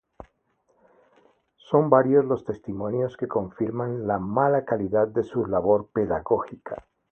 Son 1.57 1.91
varios 1.91 2.25
los 2.25 2.43
testimonios 2.43 3.15
que 3.15 3.27
confirman 3.27 4.07
la 4.07 4.17
mala 4.17 4.65
calidad 4.65 5.07
de 5.07 5.21
su 5.21 5.45
labor 5.45 5.89
pedagógica. 5.93 6.87